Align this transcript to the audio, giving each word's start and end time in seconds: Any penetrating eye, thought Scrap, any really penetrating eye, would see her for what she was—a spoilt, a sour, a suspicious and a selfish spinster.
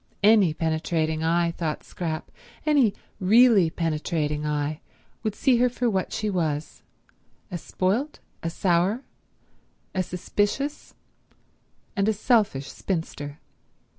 Any 0.23 0.51
penetrating 0.55 1.23
eye, 1.23 1.51
thought 1.51 1.83
Scrap, 1.83 2.31
any 2.65 2.95
really 3.19 3.69
penetrating 3.69 4.47
eye, 4.47 4.79
would 5.21 5.35
see 5.35 5.57
her 5.57 5.69
for 5.69 5.91
what 5.91 6.11
she 6.11 6.27
was—a 6.27 7.57
spoilt, 7.59 8.17
a 8.41 8.49
sour, 8.49 9.03
a 9.93 10.01
suspicious 10.01 10.95
and 11.95 12.09
a 12.09 12.13
selfish 12.13 12.71
spinster. 12.71 13.37